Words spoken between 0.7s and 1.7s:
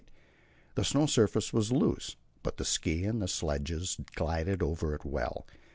The snow surface